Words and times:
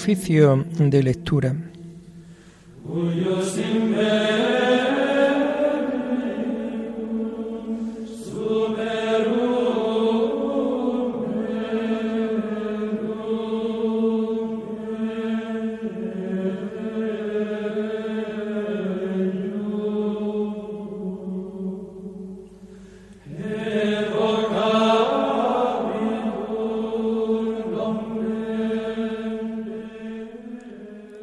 Oficio 0.00 0.64
de 0.78 1.02
lectura. 1.02 1.56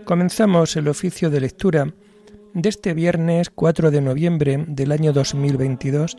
Comenzamos 0.06 0.76
el 0.76 0.88
oficio 0.88 1.32
de 1.32 1.42
lectura 1.42 1.92
de 2.54 2.70
este 2.70 2.94
viernes 2.94 3.50
4 3.50 3.90
de 3.90 4.02
noviembre 4.02 4.64
del 4.68 4.92
año 4.92 5.14
2022, 5.14 6.18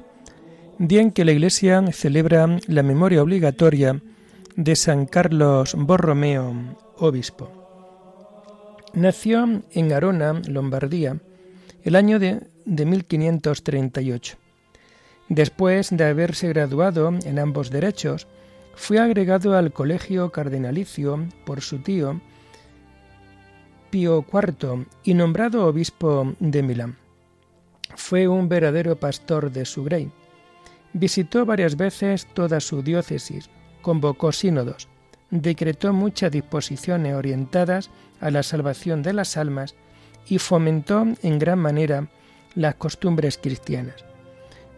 día 0.80 1.02
en 1.02 1.12
que 1.12 1.24
la 1.24 1.30
Iglesia 1.30 1.84
celebra 1.92 2.58
la 2.66 2.82
memoria 2.82 3.22
obligatoria 3.22 4.02
de 4.56 4.74
San 4.74 5.06
Carlos 5.06 5.76
Borromeo, 5.78 6.76
obispo. 6.96 7.48
Nació 8.92 9.62
en 9.70 9.92
Arona, 9.92 10.42
Lombardía, 10.48 11.18
el 11.84 11.94
año 11.94 12.18
de, 12.18 12.40
de 12.64 12.86
1538. 12.86 14.36
Después 15.28 15.96
de 15.96 16.04
haberse 16.04 16.48
graduado 16.48 17.10
en 17.24 17.38
ambos 17.38 17.70
derechos, 17.70 18.26
fue 18.74 18.98
agregado 18.98 19.56
al 19.56 19.72
colegio 19.72 20.32
cardenalicio 20.32 21.28
por 21.44 21.60
su 21.60 21.78
tío, 21.78 22.20
IV 24.04 24.86
y 25.04 25.14
nombrado 25.14 25.66
obispo 25.66 26.34
de 26.38 26.62
Milán. 26.62 26.96
Fue 27.94 28.28
un 28.28 28.48
verdadero 28.48 28.96
pastor 28.96 29.50
de 29.50 29.64
su 29.64 29.84
grey. 29.84 30.10
Visitó 30.92 31.46
varias 31.46 31.76
veces 31.76 32.26
toda 32.34 32.60
su 32.60 32.82
diócesis, 32.82 33.48
convocó 33.82 34.32
sínodos, 34.32 34.88
decretó 35.30 35.92
muchas 35.92 36.32
disposiciones 36.32 37.14
orientadas 37.14 37.90
a 38.20 38.30
la 38.30 38.42
salvación 38.42 39.02
de 39.02 39.12
las 39.12 39.36
almas 39.36 39.74
y 40.28 40.38
fomentó 40.38 41.04
en 41.22 41.38
gran 41.38 41.58
manera 41.58 42.08
las 42.54 42.76
costumbres 42.76 43.36
cristianas. 43.38 44.04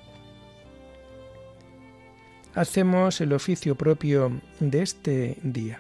hacemos 2.57 3.21
el 3.21 3.33
oficio 3.33 3.75
propio 3.75 4.41
de 4.59 4.81
este 4.81 5.37
día. 5.43 5.79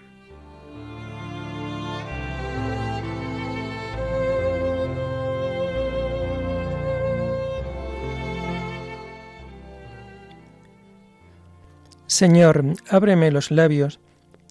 Señor, 12.05 12.63
ábreme 12.89 13.31
los 13.31 13.51
labios, 13.51 13.99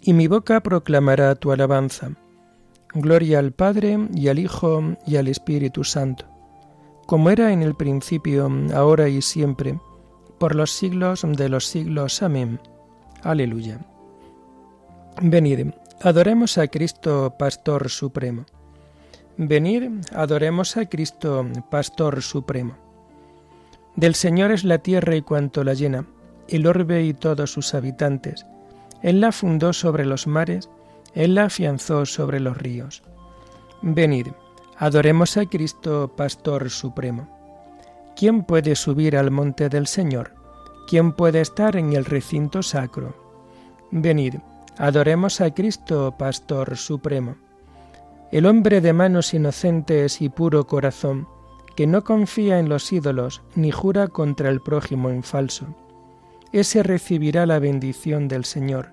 y 0.03 0.13
mi 0.13 0.27
boca 0.27 0.61
proclamará 0.61 1.35
tu 1.37 1.53
alabanza. 1.53 2.11
Gloria 2.93 3.39
al 3.39 3.53
Padre 3.53 3.99
y 4.15 4.29
al 4.29 4.39
Hijo 4.39 4.97
y 5.07 5.17
al 5.17 5.29
Espíritu 5.29 5.85
Santo, 5.85 6.27
como 7.07 7.31
era 7.31 7.53
en 7.53 7.63
el 7.63 7.75
principio, 7.75 8.51
ahora 8.75 9.09
y 9.09 9.23
siempre, 9.23 9.79
por 10.39 10.55
los 10.55 10.73
siglos 10.73 11.23
de 11.27 11.49
los 11.49 11.67
siglos. 11.67 12.23
Amén. 12.23 12.61
Aleluya. 13.23 13.81
Venid, 15.21 15.73
adoremos 16.03 16.59
a 16.59 16.69
Cristo, 16.69 17.35
Pastor 17.39 17.89
Supremo. 17.89 18.45
Venid, 19.39 19.91
adoremos 20.13 20.77
a 20.77 20.87
Cristo, 20.87 21.47
Pastor 21.71 22.23
Supremo. 22.23 22.75
Del 23.97 24.15
Señor 24.15 24.53
es 24.53 24.65
la 24.65 24.79
tierra 24.79 25.17
y 25.17 25.23
cuanto 25.23 25.65
la 25.65 25.75
llena, 25.75 26.07
el 26.49 26.67
orbe 26.67 27.05
y 27.05 27.15
todos 27.15 27.51
sus 27.51 27.75
habitantes. 27.75 28.47
Él 29.03 29.21
la 29.21 29.33
fundó 29.33 29.73
sobre 29.73 30.05
los 30.05 30.27
mares, 30.27 30.69
Él 31.15 31.35
la 31.35 31.45
afianzó 31.45 32.05
sobre 32.05 32.41
los 32.41 32.59
ríos. 32.59 33.03
Venid, 33.81 34.29
adoremos 34.77 35.37
a 35.37 35.47
Cristo, 35.47 36.13
Pastor 36.15 36.71
Supremo. 36.71 37.36
¿Quién 38.17 38.45
puede 38.45 38.77
subir 38.77 39.15
al 39.19 39.31
monte 39.31 39.69
del 39.69 39.87
Señor? 39.87 40.33
¿Quién 40.89 41.13
puede 41.13 41.43
estar 41.43 41.77
en 41.77 41.93
el 41.93 42.07
recinto 42.07 42.63
sacro? 42.63 43.15
Venid, 43.91 44.37
adoremos 44.79 45.43
a 45.43 45.53
Cristo, 45.53 46.15
Pastor 46.19 46.79
Supremo. 46.79 47.37
El 48.33 48.47
hombre 48.47 48.81
de 48.81 48.95
manos 48.95 49.35
inocentes 49.35 50.23
y 50.23 50.31
puro 50.31 50.67
corazón, 50.67 51.29
que 51.77 51.87
no 51.87 52.05
confía 52.05 52.59
en 52.59 52.71
los 52.71 52.91
ídolos 52.91 53.43
ni 53.55 53.71
jura 53.71 54.09
contra 54.09 54.49
el 54.49 54.63
prójimo 54.63 55.11
en 55.11 55.23
falso. 55.23 55.77
Ese 56.53 56.83
recibirá 56.83 57.45
la 57.45 57.59
bendición 57.59 58.29
del 58.29 58.47
Señor, 58.47 58.93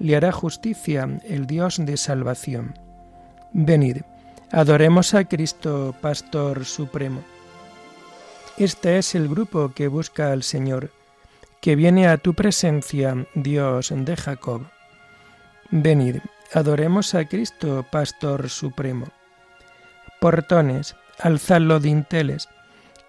le 0.00 0.16
hará 0.16 0.32
justicia 0.32 1.20
el 1.24 1.46
Dios 1.46 1.76
de 1.78 1.96
salvación. 1.96 2.74
Venid, 3.52 3.98
adoremos 4.50 5.14
a 5.14 5.24
Cristo, 5.24 5.94
Pastor 6.00 6.64
Supremo. 6.64 7.22
Este 8.58 8.96
es 8.96 9.14
el 9.14 9.28
grupo 9.28 9.72
que 9.74 9.86
busca 9.86 10.32
al 10.32 10.42
Señor, 10.42 10.90
que 11.60 11.76
viene 11.76 12.08
a 12.08 12.16
tu 12.16 12.32
presencia, 12.32 13.26
Dios 13.34 13.92
de 13.94 14.16
Jacob. 14.16 14.62
Venid, 15.70 16.16
adoremos 16.54 17.14
a 17.14 17.26
Cristo, 17.26 17.84
Pastor 17.92 18.48
Supremo. 18.48 19.08
Portones, 20.22 20.96
alzad 21.18 21.60
los 21.60 21.82
dinteles, 21.82 22.48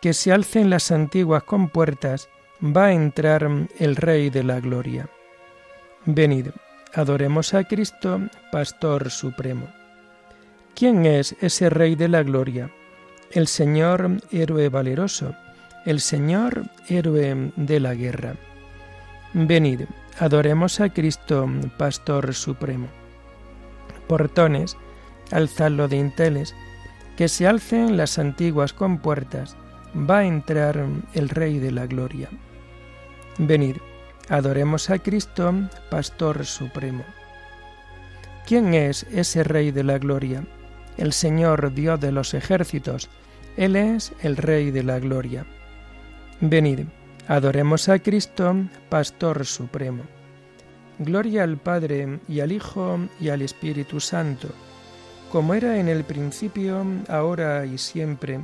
que 0.02 0.14
se 0.14 0.34
alcen 0.34 0.70
las 0.70 0.92
antiguas 0.92 1.44
compuertas, 1.44 2.28
va 2.62 2.88
a 2.88 2.94
entrar 2.94 3.50
el 3.80 3.96
Rey 3.96 4.30
de 4.30 4.44
la 4.44 4.60
Gloria. 4.60 5.08
Venid, 6.06 6.48
adoremos 6.94 7.54
a 7.54 7.64
Cristo, 7.64 8.20
Pastor 8.52 9.10
Supremo. 9.12 9.70
¿Quién 10.76 11.06
es 11.06 11.38
ese 11.40 11.70
Rey 11.70 11.96
de 11.96 12.10
la 12.10 12.24
Gloria? 12.24 12.70
El 13.32 13.48
Señor 13.48 14.10
héroe 14.32 14.70
valeroso, 14.70 15.36
el 15.86 16.00
Señor 16.00 16.64
héroe 16.88 17.52
de 17.56 17.80
la 17.80 17.94
guerra. 17.94 18.36
Venid, 19.34 19.82
adoremos 20.20 20.80
a 20.80 20.90
Cristo, 20.90 21.48
Pastor 21.78 22.34
Supremo. 22.34 22.88
Portones, 24.08 24.78
alzadlo 25.32 25.88
de 25.88 25.98
inteles, 25.98 26.56
que 27.18 27.28
se 27.28 27.48
alcen 27.48 27.98
las 27.98 28.20
antiguas 28.20 28.74
compuertas, 28.74 29.56
va 30.10 30.20
a 30.20 30.26
entrar 30.26 30.86
el 31.14 31.30
Rey 31.30 31.60
de 31.60 31.72
la 31.72 31.88
Gloria. 31.88 32.30
Venid, 33.38 33.78
adoremos 34.30 34.90
a 34.90 35.00
Cristo, 35.00 35.54
Pastor 35.90 36.46
Supremo. 36.46 37.04
¿Quién 38.46 38.74
es 38.74 39.04
ese 39.12 39.44
Rey 39.44 39.72
de 39.72 39.84
la 39.84 39.98
Gloria? 39.98 40.44
El 40.98 41.14
Señor 41.14 41.74
Dios 41.74 42.00
de 42.00 42.12
los 42.12 42.34
ejércitos, 42.34 43.10
Él 43.56 43.76
es 43.76 44.14
el 44.22 44.38
Rey 44.38 44.72
de 44.72 44.84
la 44.84 45.00
gloria. 45.00 45.46
Venid, 46.42 46.82
adoremos 47.28 47.90
a 47.90 48.00
Cristo, 48.00 48.56
Pastor 48.90 49.46
Supremo. 49.46 50.04
Gloria 51.00 51.44
al 51.44 51.58
Padre 51.58 52.20
y 52.28 52.40
al 52.40 52.52
Hijo 52.52 53.00
y 53.20 53.30
al 53.30 53.42
Espíritu 53.42 54.00
Santo, 54.00 54.50
como 55.32 55.54
era 55.54 55.78
en 55.78 55.88
el 55.88 56.04
principio, 56.04 56.84
ahora 57.08 57.66
y 57.66 57.78
siempre, 57.78 58.40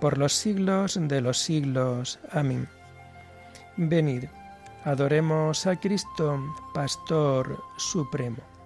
por 0.00 0.18
los 0.18 0.32
siglos 0.32 0.98
de 1.00 1.20
los 1.20 1.38
siglos. 1.38 2.20
Amén. 2.30 2.68
Venid, 3.76 4.24
adoremos 4.84 5.66
a 5.66 5.76
Cristo, 5.76 6.40
Pastor 6.72 7.58
Supremo. 7.76 8.57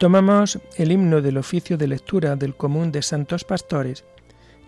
Tomamos 0.00 0.58
el 0.78 0.92
himno 0.92 1.20
del 1.20 1.36
oficio 1.36 1.76
de 1.76 1.86
lectura 1.86 2.34
del 2.34 2.56
común 2.56 2.90
de 2.90 3.02
santos 3.02 3.44
pastores 3.44 4.06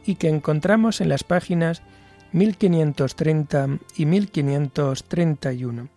y 0.04 0.16
que 0.16 0.28
encontramos 0.28 1.00
en 1.00 1.08
las 1.08 1.24
páginas 1.24 1.82
1530 2.32 3.78
y 3.96 4.04
1531. 4.04 5.88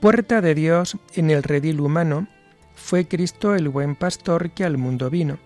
Puerta 0.00 0.40
de 0.40 0.56
Dios 0.56 0.96
en 1.14 1.30
el 1.30 1.44
redil 1.44 1.78
humano, 1.80 2.26
fue 2.74 3.06
Cristo 3.06 3.54
el 3.54 3.68
buen 3.68 3.94
pastor 3.94 4.50
que 4.50 4.64
al 4.64 4.76
mundo 4.76 5.08
vino. 5.08 5.38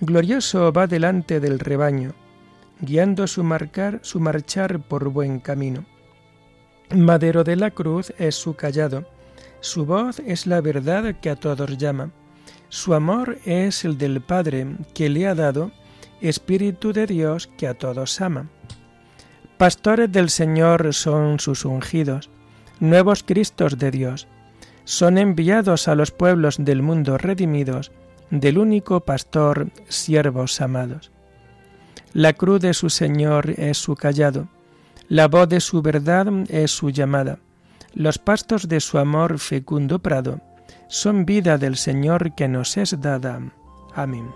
Glorioso 0.00 0.72
va 0.72 0.86
delante 0.86 1.40
del 1.40 1.58
rebaño, 1.58 2.14
guiando 2.80 3.26
su, 3.26 3.44
marcar, 3.44 4.00
su 4.00 4.18
marchar 4.18 4.80
por 4.80 5.10
buen 5.10 5.40
camino. 5.40 5.84
Madero 6.96 7.44
de 7.44 7.56
la 7.56 7.70
cruz 7.70 8.14
es 8.16 8.34
su 8.34 8.56
callado, 8.56 9.04
Su 9.60 9.84
voz 9.84 10.20
es 10.20 10.46
la 10.46 10.60
verdad 10.60 11.16
que 11.20 11.30
a 11.30 11.36
todos 11.36 11.76
llama. 11.76 12.10
Su 12.68 12.94
amor 12.94 13.38
es 13.44 13.84
el 13.84 13.98
del 13.98 14.20
Padre 14.20 14.66
que 14.94 15.08
le 15.08 15.26
ha 15.26 15.34
dado, 15.34 15.70
Espíritu 16.20 16.92
de 16.92 17.06
Dios 17.06 17.48
que 17.56 17.66
a 17.66 17.74
todos 17.74 18.20
ama. 18.20 18.48
Pastores 19.56 20.10
del 20.12 20.30
Señor 20.30 20.94
son 20.94 21.40
sus 21.40 21.64
ungidos, 21.64 22.30
nuevos 22.80 23.22
Cristos 23.22 23.78
de 23.78 23.90
Dios. 23.90 24.28
Son 24.84 25.18
enviados 25.18 25.88
a 25.88 25.94
los 25.94 26.10
pueblos 26.10 26.56
del 26.58 26.82
mundo 26.82 27.18
redimidos, 27.18 27.90
del 28.30 28.58
único 28.58 29.00
pastor, 29.00 29.70
siervos 29.88 30.60
amados. 30.60 31.10
La 32.12 32.32
cruz 32.32 32.60
de 32.60 32.74
su 32.74 32.88
Señor 32.90 33.50
es 33.50 33.78
su 33.78 33.96
callado, 33.96 34.48
la 35.08 35.28
voz 35.28 35.48
de 35.48 35.60
su 35.60 35.82
verdad 35.82 36.28
es 36.48 36.70
su 36.70 36.90
llamada, 36.90 37.38
los 37.94 38.18
pastos 38.18 38.68
de 38.68 38.80
su 38.80 38.98
amor 38.98 39.38
fecundo 39.38 39.98
prado, 39.98 40.40
son 40.88 41.26
vida 41.26 41.58
del 41.58 41.76
Señor 41.76 42.34
que 42.34 42.48
nos 42.48 42.76
es 42.76 43.00
dada. 43.00 43.40
Amén. 43.94 44.28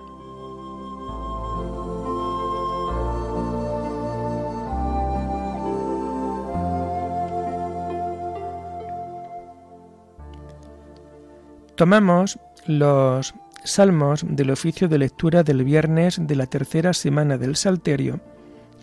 Tomamos 11.74 12.38
los 12.66 13.34
salmos 13.64 14.24
del 14.28 14.50
oficio 14.50 14.88
de 14.88 14.98
lectura 14.98 15.42
del 15.42 15.64
viernes 15.64 16.18
de 16.20 16.36
la 16.36 16.46
tercera 16.46 16.92
semana 16.92 17.38
del 17.38 17.56
Salterio 17.56 18.20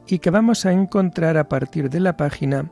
y 0.08 0.20
que 0.20 0.32
vamos 0.32 0.66
a 0.66 0.74
encontrar 0.74 1.38
a 1.38 1.48
partir 1.48 1.90
de 1.90 2.00
la 2.00 2.18
página 2.18 2.72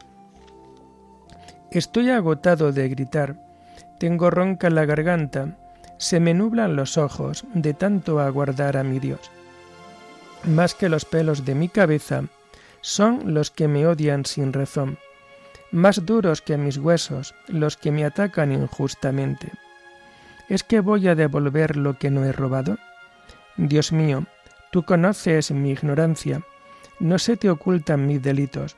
Estoy 1.71 2.09
agotado 2.09 2.71
de 2.71 2.89
gritar, 2.89 3.35
tengo 3.97 4.29
ronca 4.29 4.69
la 4.69 4.85
garganta, 4.85 5.57
se 5.97 6.19
me 6.19 6.33
nublan 6.33 6.75
los 6.75 6.97
ojos 6.97 7.45
de 7.53 7.73
tanto 7.73 8.19
aguardar 8.19 8.77
a 8.77 8.83
mi 8.83 8.99
Dios. 8.99 9.31
Más 10.43 10.75
que 10.75 10.89
los 10.89 11.05
pelos 11.05 11.45
de 11.45 11.55
mi 11.55 11.69
cabeza 11.69 12.25
son 12.81 13.33
los 13.33 13.51
que 13.51 13.67
me 13.67 13.87
odian 13.87 14.25
sin 14.25 14.53
razón, 14.53 14.97
más 15.71 16.05
duros 16.05 16.41
que 16.41 16.57
mis 16.57 16.77
huesos 16.77 17.33
los 17.47 17.77
que 17.77 17.91
me 17.91 18.05
atacan 18.05 18.51
injustamente. 18.51 19.51
¿Es 20.49 20.63
que 20.63 20.81
voy 20.81 21.07
a 21.07 21.15
devolver 21.15 21.77
lo 21.77 21.97
que 21.97 22.11
no 22.11 22.25
he 22.25 22.31
robado? 22.31 22.77
Dios 23.55 23.91
mío, 23.91 24.25
Tú 24.71 24.83
conoces 24.83 25.51
mi 25.51 25.71
ignorancia, 25.71 26.43
no 27.01 27.19
se 27.19 27.35
te 27.35 27.49
ocultan 27.49 28.07
mis 28.07 28.21
delitos. 28.21 28.77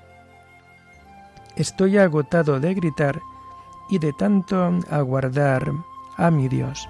Estoy 1.55 1.97
agotado 1.97 2.59
de 2.59 2.73
gritar 2.73 3.21
y 3.89 3.99
de 3.99 4.13
tanto 4.13 4.79
aguardar 4.89 5.71
a 6.17 6.31
mi 6.31 6.47
Dios. 6.47 6.87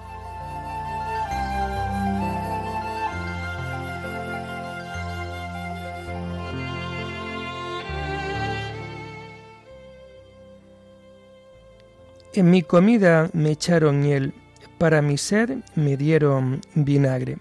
En 12.34 12.50
mi 12.50 12.62
comida 12.62 13.30
me 13.34 13.52
echaron 13.52 14.00
miel, 14.00 14.34
para 14.78 15.02
mi 15.02 15.18
sed 15.18 15.58
me 15.76 15.98
dieron 15.98 16.62
vinagre. 16.76 17.40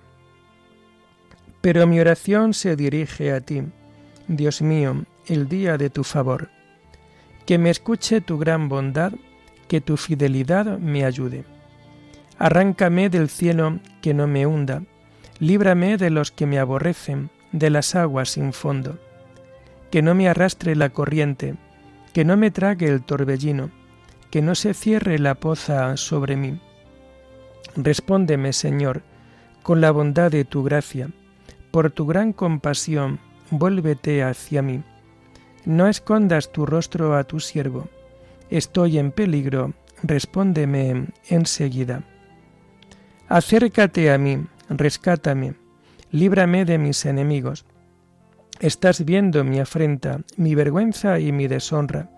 Pero 1.60 1.86
mi 1.86 2.00
oración 2.00 2.54
se 2.54 2.74
dirige 2.74 3.32
a 3.32 3.40
ti, 3.40 3.62
Dios 4.26 4.62
mío, 4.62 5.04
el 5.26 5.48
día 5.48 5.78
de 5.78 5.90
tu 5.90 6.02
favor. 6.02 6.50
Que 7.50 7.58
me 7.58 7.70
escuche 7.70 8.20
tu 8.20 8.38
gran 8.38 8.68
bondad, 8.68 9.12
que 9.66 9.80
tu 9.80 9.96
fidelidad 9.96 10.78
me 10.78 11.04
ayude. 11.04 11.44
Arráncame 12.38 13.10
del 13.10 13.28
cielo 13.28 13.80
que 14.02 14.14
no 14.14 14.28
me 14.28 14.46
hunda, 14.46 14.84
líbrame 15.40 15.96
de 15.96 16.10
los 16.10 16.30
que 16.30 16.46
me 16.46 16.60
aborrecen, 16.60 17.28
de 17.50 17.70
las 17.70 17.96
aguas 17.96 18.28
sin 18.28 18.52
fondo. 18.52 19.00
Que 19.90 20.00
no 20.00 20.14
me 20.14 20.28
arrastre 20.28 20.76
la 20.76 20.90
corriente, 20.90 21.56
que 22.12 22.24
no 22.24 22.36
me 22.36 22.52
trague 22.52 22.86
el 22.86 23.02
torbellino, 23.02 23.72
que 24.30 24.42
no 24.42 24.54
se 24.54 24.72
cierre 24.72 25.18
la 25.18 25.34
poza 25.34 25.96
sobre 25.96 26.36
mí. 26.36 26.60
Respóndeme, 27.74 28.52
Señor, 28.52 29.02
con 29.64 29.80
la 29.80 29.90
bondad 29.90 30.30
de 30.30 30.44
tu 30.44 30.62
gracia 30.62 31.08
por 31.72 31.90
tu 31.90 32.06
gran 32.06 32.32
compasión, 32.32 33.18
vuélvete 33.50 34.22
hacia 34.22 34.62
mí. 34.62 34.84
No 35.64 35.88
escondas 35.88 36.52
tu 36.52 36.66
rostro 36.66 37.16
a 37.16 37.24
tu 37.24 37.40
siervo. 37.40 37.88
Estoy 38.48 38.98
en 38.98 39.12
peligro, 39.12 39.74
respóndeme 40.02 41.08
enseguida. 41.28 42.02
Acércate 43.28 44.10
a 44.10 44.18
mí, 44.18 44.44
rescátame, 44.68 45.54
líbrame 46.10 46.64
de 46.64 46.78
mis 46.78 47.04
enemigos. 47.04 47.64
Estás 48.58 49.04
viendo 49.04 49.44
mi 49.44 49.60
afrenta, 49.60 50.20
mi 50.36 50.54
vergüenza 50.54 51.20
y 51.20 51.32
mi 51.32 51.46
deshonra. 51.46 52.10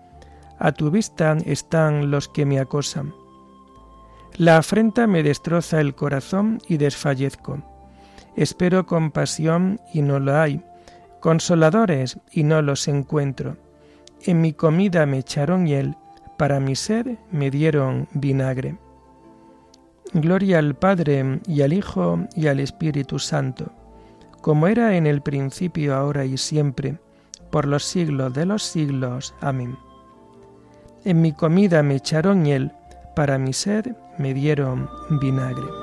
A 0.59 0.71
tu 0.71 0.89
vista 0.89 1.37
están 1.45 2.09
los 2.09 2.27
que 2.29 2.45
me 2.45 2.59
acosan. 2.59 3.13
La 4.37 4.57
afrenta 4.57 5.05
me 5.05 5.21
destroza 5.21 5.79
el 5.79 5.93
corazón 5.93 6.59
y 6.67 6.77
desfallezco. 6.77 7.61
Espero 8.35 8.87
compasión 8.87 9.79
y 9.93 10.01
no 10.01 10.19
lo 10.19 10.35
hay, 10.35 10.63
consoladores 11.23 12.19
y 12.33 12.43
no 12.43 12.61
los 12.61 12.89
encuentro. 12.89 13.55
En 14.23 14.41
mi 14.41 14.51
comida 14.51 15.05
me 15.05 15.19
echaron 15.19 15.65
hiel, 15.65 15.95
para 16.37 16.59
mi 16.59 16.75
sed 16.75 17.17
me 17.31 17.49
dieron 17.49 18.09
vinagre. 18.11 18.77
Gloria 20.11 20.59
al 20.59 20.75
Padre 20.75 21.39
y 21.47 21.61
al 21.61 21.71
Hijo 21.71 22.27
y 22.35 22.47
al 22.47 22.59
Espíritu 22.59 23.19
Santo, 23.19 23.71
como 24.41 24.67
era 24.67 24.97
en 24.97 25.07
el 25.07 25.21
principio, 25.21 25.95
ahora 25.95 26.25
y 26.25 26.37
siempre, 26.37 26.97
por 27.51 27.69
los 27.69 27.85
siglos 27.85 28.33
de 28.33 28.45
los 28.45 28.61
siglos. 28.61 29.33
Amén. 29.39 29.77
En 31.05 31.21
mi 31.21 31.31
comida 31.31 31.83
me 31.83 31.95
echaron 31.95 32.43
hiel, 32.43 32.73
para 33.15 33.37
mi 33.37 33.53
sed 33.53 33.95
me 34.17 34.33
dieron 34.33 34.89
vinagre. 35.21 35.82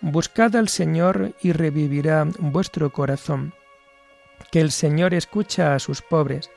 Buscad 0.00 0.54
al 0.56 0.68
Señor 0.68 1.34
y 1.42 1.52
revivirá 1.52 2.26
vuestro 2.38 2.90
corazón. 2.90 3.52
Que 4.50 4.60
el 4.60 4.70
Señor 4.70 5.14
escucha 5.14 5.74
a 5.74 5.78
sus 5.78 6.02
pobres, 6.02 6.50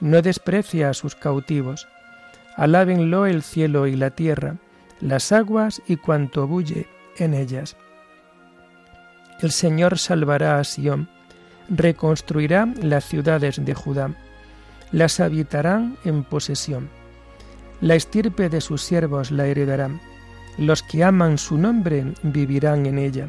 no 0.00 0.22
desprecia 0.22 0.90
a 0.90 0.94
sus 0.94 1.14
cautivos. 1.14 1.88
Alábenlo 2.56 3.26
el 3.26 3.42
cielo 3.42 3.86
y 3.86 3.96
la 3.96 4.10
tierra, 4.10 4.56
las 5.00 5.32
aguas 5.32 5.80
y 5.86 5.96
cuanto 5.96 6.46
bulle 6.46 6.86
en 7.16 7.34
ellas. 7.34 7.76
El 9.40 9.52
Señor 9.52 9.98
salvará 9.98 10.58
a 10.58 10.64
Sión, 10.64 11.08
reconstruirá 11.68 12.66
las 12.80 13.04
ciudades 13.04 13.64
de 13.64 13.74
Judá, 13.74 14.14
las 14.90 15.20
habitarán 15.20 15.96
en 16.04 16.24
posesión 16.24 16.90
la 17.82 17.96
estirpe 17.96 18.48
de 18.48 18.60
sus 18.60 18.80
siervos 18.80 19.32
la 19.32 19.46
heredará. 19.46 19.90
Los 20.58 20.82
que 20.82 21.02
aman 21.02 21.38
su 21.38 21.56
nombre 21.56 22.12
vivirán 22.22 22.86
en 22.86 22.98
ella. 22.98 23.28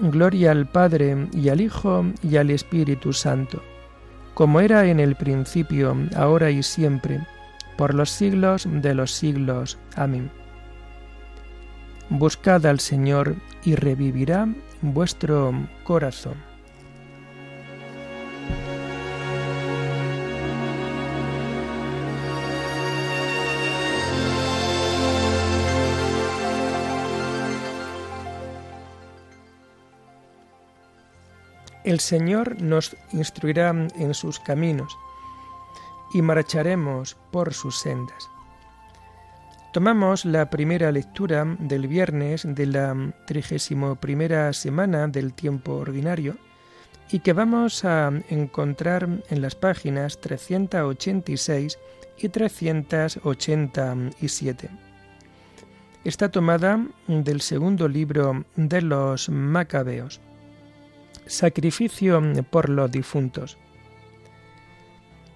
Gloria 0.00 0.50
al 0.50 0.66
Padre 0.66 1.28
y 1.32 1.48
al 1.48 1.60
Hijo 1.60 2.04
y 2.22 2.36
al 2.36 2.50
Espíritu 2.50 3.12
Santo, 3.12 3.62
como 4.34 4.60
era 4.60 4.86
en 4.86 5.00
el 5.00 5.14
principio, 5.14 5.96
ahora 6.16 6.50
y 6.50 6.62
siempre, 6.62 7.26
por 7.78 7.94
los 7.94 8.10
siglos 8.10 8.66
de 8.70 8.94
los 8.94 9.12
siglos. 9.12 9.78
Amén. 9.94 10.30
Buscad 12.10 12.66
al 12.66 12.80
Señor 12.80 13.36
y 13.64 13.74
revivirá 13.74 14.48
vuestro 14.82 15.52
corazón. 15.84 16.45
El 31.86 32.00
Señor 32.00 32.60
nos 32.60 32.94
instruirá 33.12 33.70
en 33.70 34.12
sus 34.12 34.38
caminos 34.40 34.98
y 36.12 36.20
marcharemos 36.20 37.16
por 37.30 37.54
sus 37.54 37.78
sendas. 37.78 38.28
Tomamos 39.72 40.24
la 40.24 40.50
primera 40.50 40.90
lectura 40.90 41.44
del 41.60 41.86
viernes 41.86 42.42
de 42.44 42.66
la 42.66 43.14
trigésimo 43.28 43.94
primera 43.94 44.52
semana 44.52 45.06
del 45.06 45.32
tiempo 45.32 45.74
ordinario 45.74 46.36
y 47.12 47.20
que 47.20 47.32
vamos 47.32 47.84
a 47.84 48.10
encontrar 48.30 49.08
en 49.30 49.40
las 49.40 49.54
páginas 49.54 50.20
386 50.20 51.78
y 52.18 52.28
387. 52.28 54.70
Está 56.02 56.32
tomada 56.32 56.84
del 57.06 57.40
segundo 57.40 57.86
libro 57.86 58.44
de 58.56 58.82
los 58.82 59.28
Macabeos 59.28 60.20
sacrificio 61.26 62.22
por 62.50 62.68
los 62.68 62.90
difuntos. 62.90 63.58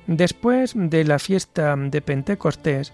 Después 0.06 0.72
de 0.74 1.04
la 1.04 1.18
fiesta 1.18 1.76
de 1.76 2.00
Pentecostés, 2.00 2.92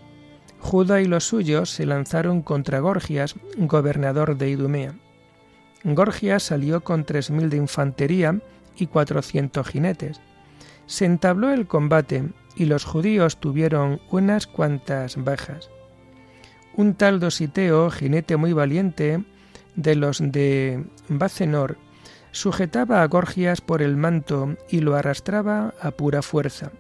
Judá 0.61 1.01
y 1.01 1.05
los 1.05 1.25
suyos 1.25 1.71
se 1.71 1.87
lanzaron 1.87 2.43
contra 2.43 2.81
Gorgias, 2.81 3.37
gobernador 3.57 4.37
de 4.37 4.51
Idumea. 4.51 4.95
Gorgias 5.85 6.43
salió 6.43 6.83
con 6.83 7.05
tres 7.05 7.31
mil 7.31 7.49
de 7.49 7.59
infantería 7.59 8.41
y 8.77 8.87
cuatrocientos 8.87 9.69
jinetes. 9.69 10.21
Se 10.87 11.05
entabló 11.05 11.53
el 11.53 11.67
combate 11.67 12.25
y 12.57 12.65
los 12.65 12.85
judíos 12.85 13.39
tuvieron 13.39 14.01
unas 14.11 14.47
cuantas 14.47 15.23
bajas. 15.23 15.71
Un 16.75 16.95
tal 16.95 17.21
Dositeo, 17.21 17.91
jinete 17.91 18.37
muy 18.37 18.53
valiente, 18.53 19.25
de 19.77 19.95
los 19.95 20.19
de 20.21 20.85
Bacenor, 21.09 21.79
sujetaba 22.37 23.03
a 23.03 23.07
Gorgias 23.09 23.63
por 23.63 23.81
el 23.81 23.97
manto 23.97 24.57
y 24.69 24.81
lo 24.81 24.95
arrastraba 24.95 25.73
a 25.81 25.91
pura 25.91 26.21
fuerza, 26.21 26.71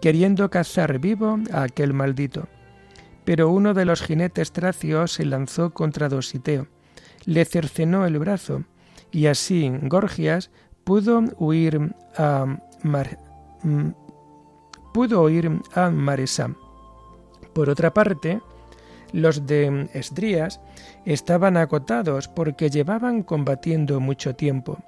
queriendo 0.00 0.50
cazar 0.50 0.98
vivo 0.98 1.38
a 1.52 1.62
aquel 1.62 1.94
maldito. 1.94 2.48
Pero 3.24 3.50
uno 3.50 3.72
de 3.72 3.84
los 3.84 4.02
jinetes 4.02 4.50
tracios 4.50 5.12
se 5.12 5.24
lanzó 5.24 5.70
contra 5.70 6.08
Dositeo, 6.08 6.66
le 7.24 7.44
cercenó 7.44 8.04
el 8.04 8.18
brazo, 8.18 8.64
y 9.12 9.26
así 9.26 9.70
Gorgias 9.82 10.50
pudo 10.82 11.22
huir 11.38 11.94
a 12.16 12.46
mm, 12.82 13.90
pudo 14.92 15.22
huir 15.22 15.52
a 15.72 15.90
Maresá. 15.90 16.50
Por 17.52 17.70
otra 17.70 17.94
parte, 17.94 18.40
los 19.12 19.46
de 19.46 19.88
Esdrías 19.94 20.60
estaban 21.04 21.56
agotados 21.56 22.28
porque 22.28 22.70
llevaban 22.70 23.22
combatiendo 23.22 24.00
mucho 24.00 24.34
tiempo. 24.34 24.78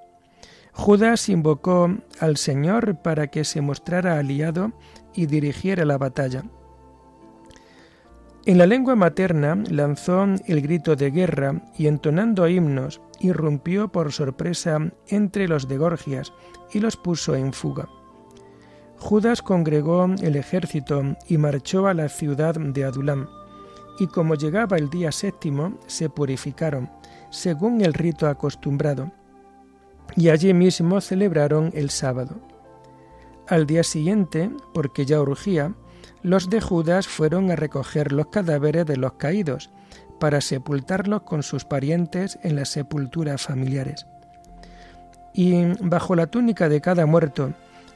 Judas 0.72 1.28
invocó 1.28 1.90
al 2.18 2.36
Señor 2.36 2.96
para 3.02 3.26
que 3.26 3.44
se 3.44 3.60
mostrara 3.60 4.18
aliado 4.18 4.72
y 5.14 5.26
dirigiera 5.26 5.84
la 5.84 5.98
batalla. 5.98 6.44
En 8.44 8.58
la 8.58 8.66
lengua 8.66 8.96
materna 8.96 9.62
lanzó 9.70 10.24
el 10.46 10.62
grito 10.62 10.96
de 10.96 11.10
guerra 11.10 11.62
y 11.78 11.86
entonando 11.86 12.48
himnos 12.48 13.00
irrumpió 13.20 13.88
por 13.88 14.12
sorpresa 14.12 14.78
entre 15.06 15.46
los 15.46 15.68
de 15.68 15.78
Gorgias 15.78 16.32
y 16.72 16.80
los 16.80 16.96
puso 16.96 17.36
en 17.36 17.52
fuga. 17.52 17.88
Judas 18.98 19.42
congregó 19.42 20.06
el 20.22 20.36
ejército 20.36 21.02
y 21.28 21.38
marchó 21.38 21.86
a 21.86 21.94
la 21.94 22.08
ciudad 22.08 22.54
de 22.54 22.84
Adulam 22.84 23.28
y 23.98 24.06
como 24.06 24.34
llegaba 24.34 24.76
el 24.76 24.90
día 24.90 25.12
séptimo, 25.12 25.78
se 25.86 26.08
purificaron, 26.08 26.90
según 27.30 27.80
el 27.82 27.94
rito 27.94 28.26
acostumbrado, 28.26 29.12
y 30.16 30.28
allí 30.28 30.52
mismo 30.54 31.00
celebraron 31.00 31.70
el 31.74 31.90
sábado. 31.90 32.40
Al 33.48 33.66
día 33.66 33.82
siguiente, 33.82 34.50
porque 34.74 35.06
ya 35.06 35.20
urgía, 35.20 35.74
los 36.22 36.50
de 36.50 36.60
Judas 36.60 37.08
fueron 37.08 37.50
a 37.50 37.56
recoger 37.56 38.12
los 38.12 38.28
cadáveres 38.28 38.86
de 38.86 38.96
los 38.96 39.14
caídos, 39.14 39.70
para 40.20 40.40
sepultarlos 40.40 41.22
con 41.22 41.42
sus 41.42 41.64
parientes 41.64 42.38
en 42.44 42.54
las 42.54 42.68
sepulturas 42.68 43.42
familiares. 43.42 44.06
Y 45.34 45.64
bajo 45.80 46.14
la 46.14 46.28
túnica 46.28 46.68
de 46.68 46.80
cada 46.80 47.06
muerto 47.06 47.54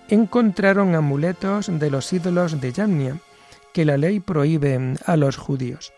encontraron 0.08 0.96
amuletos 0.96 1.70
de 1.70 1.88
los 1.88 2.12
ídolos 2.12 2.60
de 2.60 2.72
Yamnia, 2.72 3.20
que 3.76 3.84
la 3.84 3.98
ley 3.98 4.20
prohíbe 4.20 4.94
a 5.04 5.18
los 5.18 5.36
judíos. 5.36 5.92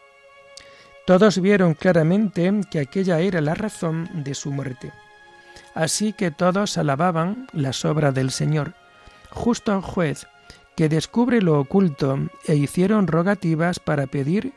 Todos 1.07 1.41
vieron 1.41 1.75
claramente 1.75 2.51
que 2.69 2.81
aquella 2.81 3.21
era 3.21 3.41
la 3.41 3.55
razón 3.55 4.11
de 4.25 4.35
su 4.35 4.51
muerte. 4.51 4.93
Así 5.77 6.13
que 6.13 6.33
todos 6.33 6.77
alababan 6.77 7.47
las 7.53 7.85
obras 7.85 8.13
del 8.15 8.33
Señor, 8.33 8.75
justo 9.31 9.81
juez 9.81 10.27
que 10.75 10.89
descubre 10.89 11.41
lo 11.41 11.61
oculto 11.61 12.19
e 12.49 12.57
hicieron 12.57 13.07
rogativas 13.07 13.79
para 13.79 14.09
pedir 14.09 14.55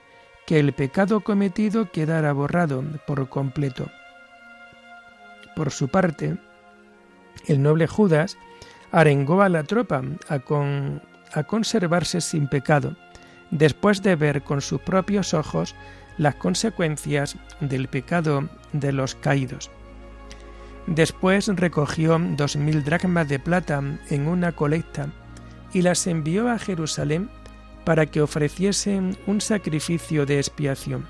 que 0.48 0.58
el 0.58 0.74
pecado 0.74 1.20
cometido 1.20 1.92
quedara 1.92 2.34
borrado 2.34 2.84
por 3.06 3.30
completo. 3.30 3.86
Por 5.56 5.70
su 5.70 5.90
parte, 5.90 6.38
el 7.46 7.62
noble 7.62 7.86
Judas 7.86 8.36
arengó 8.92 9.44
a 9.44 9.50
la 9.50 9.62
tropa 9.62 10.02
a, 10.28 10.40
a 11.34 11.44
conservarse 11.44 12.20
sin 12.20 12.48
pecado, 12.48 12.96
después 13.52 14.02
de 14.02 14.16
ver 14.16 14.42
con 14.42 14.62
sus 14.62 14.82
propios 14.82 15.34
ojos 15.34 15.76
las 16.18 16.36
consecuencias 16.36 17.38
del 17.60 17.88
pecado 17.88 18.50
de 18.74 18.92
los 18.92 19.16
caídos. 19.16 19.70
Después 20.88 21.48
recogió 21.48 22.20
dos 22.20 22.56
mil 22.56 22.84
dracmas 22.84 23.28
de 23.30 23.40
plata 23.40 23.82
en 24.10 24.28
una 24.28 24.52
colecta 24.52 25.10
y 25.74 25.84
las 25.84 26.08
envió 26.08 26.50
a 26.50 26.58
Jerusalén 26.58 27.30
para 27.86 28.06
que 28.06 28.22
ofreciesen 28.22 29.18
un 29.28 29.42
sacrificio 29.42 30.26
de 30.26 30.38
expiación. 30.38 31.06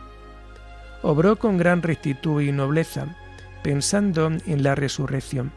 Obró 1.01 1.37
con 1.37 1.57
gran 1.57 1.81
rectitud 1.81 2.41
y 2.41 2.51
nobleza, 2.51 3.15
pensando 3.63 4.27
en 4.27 4.63
la 4.63 4.75
resurrección. 4.75 5.51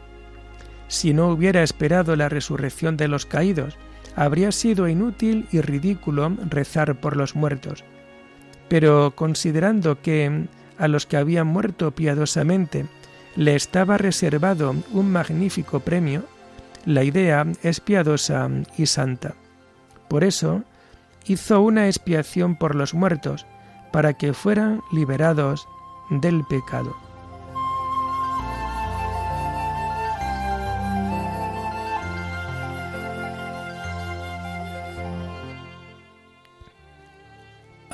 Si 0.87 1.13
no 1.13 1.29
hubiera 1.29 1.63
esperado 1.63 2.15
la 2.15 2.29
resurrección 2.29 2.97
de 2.97 3.07
los 3.07 3.25
caídos, 3.25 3.77
habría 4.15 4.51
sido 4.51 4.87
inútil 4.87 5.47
y 5.51 5.61
ridículo 5.61 6.31
rezar 6.49 6.95
por 6.95 7.17
los 7.17 7.35
muertos. 7.35 7.83
Pero 8.67 9.13
considerando 9.15 10.01
que 10.01 10.47
a 10.77 10.87
los 10.87 11.05
que 11.05 11.17
habían 11.17 11.47
muerto 11.47 11.91
piadosamente 11.91 12.85
le 13.35 13.55
estaba 13.55 13.97
reservado 13.97 14.75
un 14.91 15.11
magnífico 15.11 15.81
premio, 15.81 16.23
la 16.85 17.03
idea 17.03 17.45
es 17.63 17.79
piadosa 17.79 18.49
y 18.77 18.85
santa. 18.85 19.35
Por 20.07 20.23
eso, 20.23 20.63
hizo 21.25 21.61
una 21.61 21.87
expiación 21.87 22.55
por 22.55 22.75
los 22.75 22.93
muertos, 22.93 23.45
para 23.91 24.13
que 24.13 24.33
fueran 24.33 24.81
liberados 24.91 25.67
del 26.09 26.43
pecado. 26.45 27.04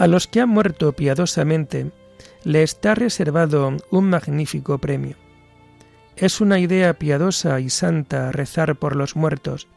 A 0.02 0.08
los 0.08 0.26
que 0.26 0.42
han 0.42 0.50
muerto 0.50 0.94
piadosamente 0.94 1.92
le 2.44 2.64
está 2.64 2.96
reservado 2.96 3.78
un 3.92 4.10
magnífico 4.10 4.80
premio. 4.80 5.16
Es 6.16 6.42
una 6.42 6.58
idea 6.58 6.96
piadosa 6.96 7.60
y 7.60 7.70
santa 7.70 8.32
rezar 8.32 8.78
por 8.78 8.96
los 8.96 9.16
muertos, 9.16 9.68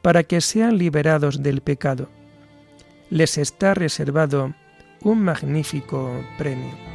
para 0.00 0.22
que 0.22 0.40
sean 0.40 0.78
liberados 0.78 1.42
del 1.42 1.60
pecado. 1.60 2.08
Les 3.10 3.36
está 3.36 3.74
reservado 3.74 4.54
un 5.02 5.22
magnífico 5.22 6.18
premio. 6.38 6.93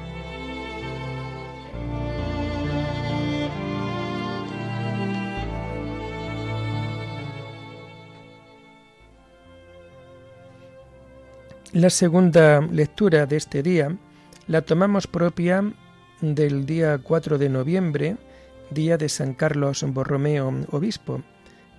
La 11.74 11.90
segunda 11.92 12.62
lectura 12.62 13.28
de 13.28 13.38
este 13.38 13.62
día 13.62 13.96
la 14.48 14.64
tomamos 14.64 15.06
propia 15.06 15.72
del 16.20 16.66
día 16.66 16.98
4 16.98 17.38
de 17.38 17.48
noviembre, 17.48 18.18
día 18.72 18.98
de 18.98 19.08
San 19.08 19.36
Carlos 19.36 19.86
Borromeo, 19.88 20.66
obispo, 20.72 21.22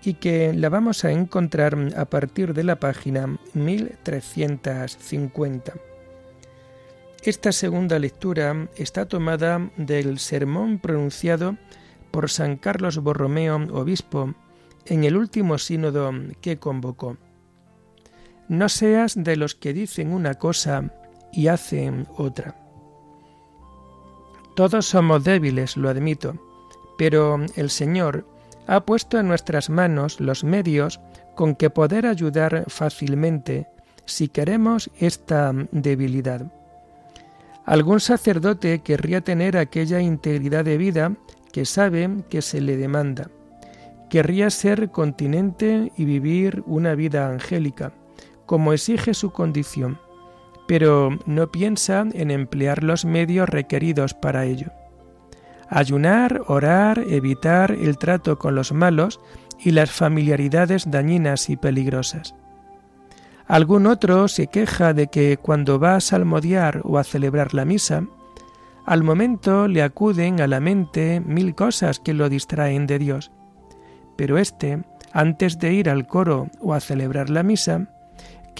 y 0.05 0.15
que 0.15 0.53
la 0.53 0.69
vamos 0.69 1.05
a 1.05 1.11
encontrar 1.11 1.77
a 1.97 2.05
partir 2.05 2.55
de 2.55 2.63
la 2.63 2.77
página 2.77 3.37
1350. 3.55 5.73
Esta 7.25 7.51
segunda 7.51 7.99
lectura 7.99 8.69
está 8.77 9.07
tomada 9.07 9.73
del 9.77 10.21
sermón 10.21 10.79
pronunciado 10.79 11.57
por 12.13 12.31
San 12.31 12.59
Carlos 12.59 12.99
Borromeo, 12.99 13.57
obispo, 13.73 14.35
en 14.87 15.03
el 15.03 15.17
último 15.17 15.59
sínodo 15.59 16.13
que 16.41 16.59
convocó. 16.59 17.17
No 18.51 18.69
seas 18.69 19.15
de 19.15 19.37
los 19.37 19.55
que 19.55 19.73
dicen 19.73 20.13
una 20.13 20.35
cosa 20.35 20.91
y 21.33 21.47
hacen 21.47 22.09
otra. 22.17 22.57
Todos 24.57 24.87
somos 24.87 25.23
débiles, 25.23 25.77
lo 25.77 25.89
admito, 25.89 26.35
pero 26.99 27.39
el 27.55 27.71
Señor 27.71 28.27
ha 28.67 28.81
puesto 28.81 29.21
en 29.21 29.29
nuestras 29.29 29.71
manos 29.71 30.19
los 30.19 30.43
medios 30.43 30.99
con 31.37 31.55
que 31.55 31.71
poder 31.71 32.07
ayudar 32.07 32.65
fácilmente 32.67 33.69
si 34.05 34.27
queremos 34.27 34.91
esta 34.99 35.53
debilidad. 35.71 36.43
Algún 37.65 38.01
sacerdote 38.01 38.81
querría 38.81 39.21
tener 39.21 39.57
aquella 39.57 40.01
integridad 40.01 40.65
de 40.65 40.77
vida 40.77 41.13
que 41.53 41.65
sabe 41.65 42.25
que 42.29 42.43
se 42.43 42.61
le 42.61 42.77
demanda. 42.77 43.31
Querría 44.09 44.51
ser 44.51 44.91
continente 44.91 45.93
y 45.97 46.05
vivir 46.05 46.65
una 46.67 46.97
vida 46.97 47.29
angélica 47.29 47.93
como 48.51 48.73
exige 48.73 49.15
su 49.15 49.31
condición, 49.31 50.01
pero 50.67 51.17
no 51.25 51.53
piensa 51.53 52.05
en 52.13 52.33
emplear 52.33 52.83
los 52.83 53.05
medios 53.05 53.49
requeridos 53.49 54.13
para 54.13 54.45
ello. 54.45 54.73
Ayunar, 55.69 56.43
orar, 56.49 56.99
evitar 57.07 57.71
el 57.71 57.97
trato 57.97 58.41
con 58.41 58.57
los 58.57 58.73
malos 58.73 59.21
y 59.61 59.71
las 59.71 59.93
familiaridades 59.93 60.91
dañinas 60.91 61.49
y 61.49 61.57
peligrosas. 61.57 62.35
Algún 63.47 63.87
otro 63.87 64.27
se 64.27 64.49
queja 64.49 64.95
de 64.95 65.07
que 65.07 65.37
cuando 65.37 65.79
va 65.79 65.95
a 65.95 66.01
salmodiar 66.01 66.81
o 66.83 66.99
a 66.99 67.05
celebrar 67.05 67.55
la 67.55 67.65
misa, 67.65 68.03
al 68.85 69.05
momento 69.05 69.69
le 69.69 69.85
acuden 69.85 70.41
a 70.41 70.49
la 70.49 70.59
mente 70.59 71.21
mil 71.21 71.55
cosas 71.55 72.01
que 72.01 72.15
lo 72.15 72.29
distraen 72.29 72.89
de 72.89 72.99
Dios. 72.99 73.31
Pero 74.17 74.39
éste, 74.39 74.83
antes 75.13 75.61
de 75.61 75.73
ir 75.73 75.89
al 75.89 76.09
coro 76.09 76.49
o 76.61 76.75
a 76.75 76.81
celebrar 76.81 77.31
la 77.31 77.45
misa, 77.45 77.95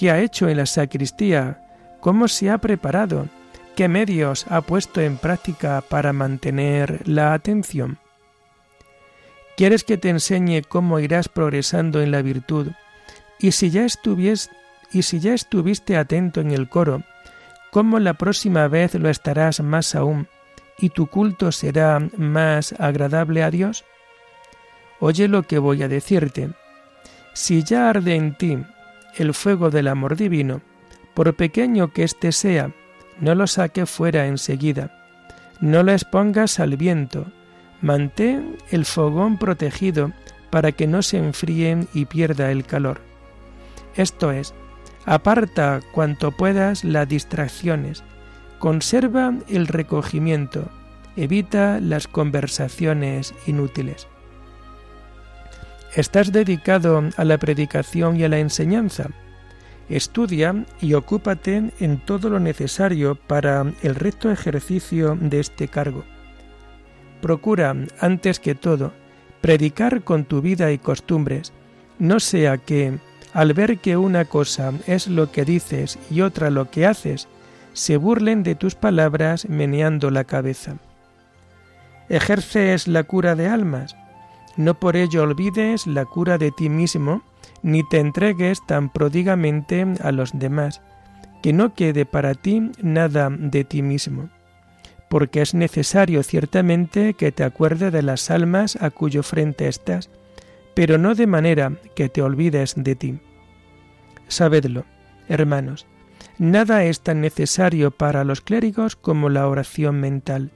¿Qué 0.01 0.09
ha 0.09 0.17
hecho 0.17 0.49
en 0.49 0.57
la 0.57 0.65
sacristía? 0.65 1.61
¿Cómo 1.99 2.27
se 2.27 2.49
ha 2.49 2.57
preparado? 2.57 3.27
¿Qué 3.75 3.87
medios 3.87 4.47
ha 4.49 4.61
puesto 4.61 4.99
en 4.99 5.17
práctica 5.17 5.83
para 5.87 6.11
mantener 6.11 7.07
la 7.07 7.35
atención? 7.35 7.99
¿Quieres 9.55 9.83
que 9.83 9.99
te 9.99 10.09
enseñe 10.09 10.63
cómo 10.67 10.99
irás 10.99 11.29
progresando 11.29 12.01
en 12.01 12.09
la 12.09 12.23
virtud? 12.23 12.71
Y 13.37 13.51
si 13.51 13.69
ya 13.69 13.85
y 13.85 15.01
si 15.03 15.19
ya 15.19 15.35
estuviste 15.35 15.95
atento 15.97 16.41
en 16.41 16.49
el 16.49 16.67
coro, 16.67 17.03
¿cómo 17.69 17.99
la 17.99 18.15
próxima 18.15 18.67
vez 18.67 18.95
lo 18.95 19.07
estarás 19.07 19.59
más 19.59 19.93
aún 19.93 20.27
y 20.79 20.89
tu 20.89 21.05
culto 21.05 21.51
será 21.51 21.99
más 22.17 22.73
agradable 22.79 23.43
a 23.43 23.51
Dios? 23.51 23.85
Oye 24.99 25.27
lo 25.27 25.43
que 25.43 25.59
voy 25.59 25.83
a 25.83 25.87
decirte. 25.87 26.49
Si 27.33 27.63
ya 27.63 27.91
arde 27.91 28.15
en 28.15 28.33
ti 28.35 28.57
el 29.15 29.33
fuego 29.33 29.69
del 29.69 29.87
amor 29.87 30.15
divino, 30.15 30.61
por 31.13 31.33
pequeño 31.35 31.91
que 31.91 32.03
éste 32.03 32.31
sea, 32.31 32.71
no 33.19 33.35
lo 33.35 33.47
saque 33.47 33.85
fuera 33.85 34.27
enseguida, 34.27 34.91
no 35.59 35.83
lo 35.83 35.91
expongas 35.91 36.59
al 36.59 36.77
viento, 36.77 37.27
mantén 37.81 38.57
el 38.71 38.85
fogón 38.85 39.37
protegido 39.37 40.11
para 40.49 40.71
que 40.71 40.87
no 40.87 41.01
se 41.01 41.17
enfríe 41.17 41.87
y 41.93 42.05
pierda 42.05 42.51
el 42.51 42.65
calor. 42.65 43.01
Esto 43.95 44.31
es, 44.31 44.53
aparta 45.05 45.81
cuanto 45.91 46.31
puedas 46.31 46.83
las 46.83 47.07
distracciones, 47.07 48.03
conserva 48.59 49.33
el 49.47 49.67
recogimiento, 49.67 50.69
evita 51.15 51.79
las 51.79 52.07
conversaciones 52.07 53.33
inútiles. 53.47 54.07
¿Estás 55.95 56.31
dedicado 56.31 57.03
a 57.17 57.25
la 57.25 57.37
predicación 57.37 58.15
y 58.15 58.23
a 58.23 58.29
la 58.29 58.39
enseñanza? 58.39 59.09
Estudia 59.89 60.65
y 60.79 60.93
ocúpate 60.93 61.71
en 61.81 61.99
todo 61.99 62.29
lo 62.29 62.39
necesario 62.39 63.15
para 63.15 63.65
el 63.81 63.95
recto 63.95 64.31
ejercicio 64.31 65.17
de 65.19 65.41
este 65.41 65.67
cargo. 65.67 66.05
Procura, 67.21 67.75
antes 67.99 68.39
que 68.39 68.55
todo, 68.55 68.93
predicar 69.41 70.01
con 70.03 70.23
tu 70.23 70.41
vida 70.41 70.71
y 70.71 70.77
costumbres, 70.77 71.51
no 71.99 72.21
sea 72.21 72.57
que, 72.57 72.97
al 73.33 73.53
ver 73.53 73.79
que 73.79 73.97
una 73.97 74.23
cosa 74.23 74.71
es 74.87 75.07
lo 75.07 75.29
que 75.29 75.43
dices 75.43 75.99
y 76.09 76.21
otra 76.21 76.49
lo 76.49 76.71
que 76.71 76.85
haces, 76.85 77.27
se 77.73 77.97
burlen 77.97 78.43
de 78.43 78.55
tus 78.55 78.75
palabras 78.75 79.49
meneando 79.49 80.09
la 80.09 80.23
cabeza. 80.23 80.77
¿Ejerces 82.07 82.87
la 82.87 83.03
cura 83.03 83.35
de 83.35 83.49
almas? 83.49 83.95
No 84.57 84.79
por 84.79 84.95
ello 84.95 85.23
olvides 85.23 85.87
la 85.87 86.05
cura 86.05 86.37
de 86.37 86.51
ti 86.51 86.69
mismo, 86.69 87.21
ni 87.63 87.87
te 87.87 87.99
entregues 87.99 88.65
tan 88.65 88.89
prodigamente 88.89 89.85
a 90.01 90.11
los 90.11 90.37
demás, 90.37 90.81
que 91.41 91.53
no 91.53 91.73
quede 91.73 92.05
para 92.05 92.35
ti 92.35 92.71
nada 92.81 93.29
de 93.29 93.63
ti 93.63 93.81
mismo, 93.81 94.29
porque 95.09 95.41
es 95.41 95.53
necesario 95.53 96.23
ciertamente 96.23 97.13
que 97.13 97.31
te 97.31 97.43
acuerdes 97.43 97.93
de 97.93 98.01
las 98.01 98.29
almas 98.29 98.75
a 98.81 98.89
cuyo 98.89 99.23
frente 99.23 99.67
estás, 99.67 100.09
pero 100.73 100.97
no 100.97 101.15
de 101.15 101.27
manera 101.27 101.73
que 101.95 102.09
te 102.09 102.21
olvides 102.21 102.75
de 102.75 102.95
ti. 102.95 103.19
Sabedlo, 104.27 104.85
hermanos, 105.27 105.87
nada 106.37 106.83
es 106.83 107.01
tan 107.01 107.21
necesario 107.21 107.91
para 107.91 108.23
los 108.23 108.41
clérigos 108.41 108.95
como 108.95 109.29
la 109.29 109.47
oración 109.47 109.99
mental 109.99 110.51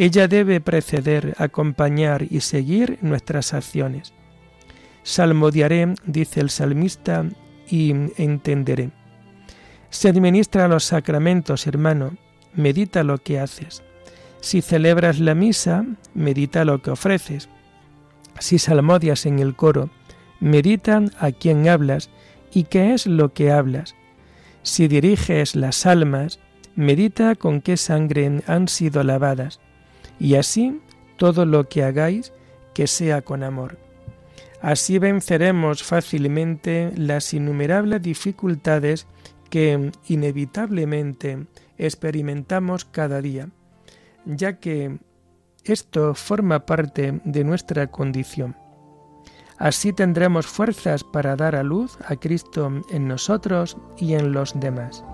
ella 0.00 0.28
debe 0.28 0.60
preceder, 0.60 1.34
acompañar 1.38 2.22
y 2.30 2.38
seguir 2.38 2.98
nuestras 3.02 3.52
acciones. 3.52 4.14
Salmodiaré, 5.02 5.92
dice 6.06 6.38
el 6.38 6.50
salmista, 6.50 7.26
y 7.68 7.90
entenderé. 8.16 8.90
Se 9.90 10.08
administra 10.08 10.68
los 10.68 10.84
sacramentos, 10.84 11.66
hermano, 11.66 12.16
medita 12.54 13.02
lo 13.02 13.18
que 13.18 13.40
haces. 13.40 13.82
Si 14.40 14.62
celebras 14.62 15.18
la 15.18 15.34
misa, 15.34 15.84
medita 16.14 16.64
lo 16.64 16.80
que 16.80 16.92
ofreces. 16.92 17.48
Si 18.38 18.60
salmodias 18.60 19.26
en 19.26 19.40
el 19.40 19.56
coro, 19.56 19.90
medita 20.38 21.02
a 21.18 21.32
quién 21.32 21.68
hablas 21.68 22.08
y 22.52 22.64
qué 22.64 22.94
es 22.94 23.08
lo 23.08 23.32
que 23.32 23.50
hablas. 23.50 23.96
Si 24.62 24.86
diriges 24.86 25.56
las 25.56 25.86
almas, 25.86 26.38
medita 26.76 27.34
con 27.34 27.60
qué 27.60 27.76
sangre 27.76 28.44
han 28.46 28.68
sido 28.68 29.02
lavadas 29.02 29.58
y 30.18 30.34
así 30.34 30.80
todo 31.16 31.44
lo 31.44 31.68
que 31.68 31.84
hagáis 31.84 32.32
que 32.74 32.86
sea 32.86 33.22
con 33.22 33.42
amor. 33.42 33.78
Así 34.60 34.98
venceremos 34.98 35.82
fácilmente 35.82 36.92
las 36.96 37.32
innumerables 37.32 38.02
dificultades 38.02 39.06
que 39.50 39.92
inevitablemente 40.08 41.46
experimentamos 41.78 42.84
cada 42.84 43.20
día, 43.22 43.48
ya 44.24 44.58
que 44.58 44.98
esto 45.64 46.14
forma 46.14 46.66
parte 46.66 47.20
de 47.24 47.44
nuestra 47.44 47.86
condición. 47.88 48.56
Así 49.58 49.92
tendremos 49.92 50.46
fuerzas 50.46 51.02
para 51.02 51.34
dar 51.34 51.56
a 51.56 51.62
luz 51.62 51.98
a 52.06 52.16
Cristo 52.16 52.82
en 52.90 53.08
nosotros 53.08 53.76
y 53.96 54.14
en 54.14 54.32
los 54.32 54.58
demás. 54.58 55.04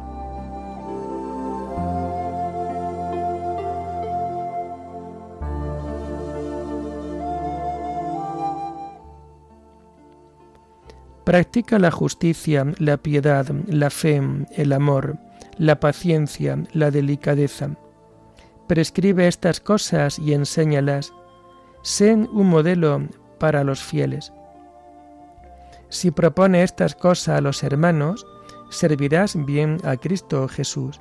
Practica 11.25 11.79
la 11.79 11.91
justicia, 11.91 12.67
la 12.79 12.99
piedad, 12.99 13.47
la 13.67 13.89
fe, 13.89 14.21
el 14.53 14.73
amor, 14.73 15.17
la 15.57 15.81
paciencia, 15.81 16.63
la 16.73 16.91
delicadeza. 16.91 17.71
Prescribe 18.67 19.27
estas 19.27 19.61
cosas 19.61 20.19
y 20.19 20.35
enséñalas. 20.35 21.15
Sé 21.83 22.15
un 22.15 22.49
modelo 22.49 23.09
para 23.39 23.65
los 23.65 23.83
fieles. 23.83 24.33
Si 25.89 26.11
propone 26.11 26.63
estas 26.63 26.95
cosas 26.95 27.39
a 27.39 27.41
los 27.41 27.63
hermanos, 27.63 28.27
servirás 28.69 29.35
bien 29.47 29.79
a 29.85 29.97
Cristo 29.97 30.47
Jesús. 30.49 31.01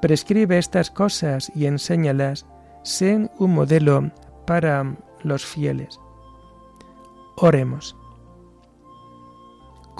Prescribe 0.00 0.58
estas 0.58 0.90
cosas 0.90 1.50
y 1.54 1.66
enséñalas, 1.66 2.46
sé 2.84 3.28
un 3.38 3.54
modelo 3.54 4.10
para 4.46 4.96
los 5.22 5.44
fieles. 5.44 5.98
Oremos. 7.36 7.96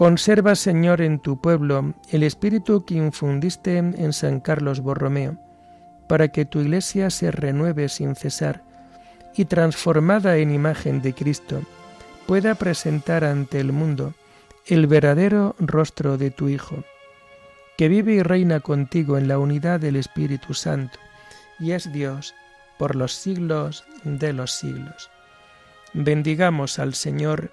Conserva, 0.00 0.54
Señor, 0.54 1.02
en 1.02 1.18
tu 1.18 1.42
pueblo 1.42 1.92
el 2.08 2.22
espíritu 2.22 2.86
que 2.86 2.94
infundiste 2.94 3.76
en 3.76 4.14
San 4.14 4.40
Carlos 4.40 4.80
Borromeo, 4.80 5.36
para 6.08 6.28
que 6.28 6.46
tu 6.46 6.60
iglesia 6.60 7.10
se 7.10 7.30
renueve 7.30 7.86
sin 7.90 8.16
cesar 8.16 8.64
y 9.36 9.44
transformada 9.44 10.38
en 10.38 10.52
imagen 10.52 11.02
de 11.02 11.12
Cristo, 11.12 11.60
pueda 12.26 12.54
presentar 12.54 13.24
ante 13.24 13.60
el 13.60 13.72
mundo 13.72 14.14
el 14.64 14.86
verdadero 14.86 15.54
rostro 15.58 16.16
de 16.16 16.30
tu 16.30 16.48
Hijo, 16.48 16.82
que 17.76 17.90
vive 17.90 18.14
y 18.14 18.22
reina 18.22 18.60
contigo 18.60 19.18
en 19.18 19.28
la 19.28 19.38
unidad 19.38 19.80
del 19.80 19.96
Espíritu 19.96 20.54
Santo, 20.54 20.98
y 21.58 21.72
es 21.72 21.92
Dios 21.92 22.34
por 22.78 22.96
los 22.96 23.12
siglos 23.12 23.84
de 24.04 24.32
los 24.32 24.52
siglos. 24.52 25.10
Bendigamos 25.92 26.78
al 26.78 26.94
Señor, 26.94 27.52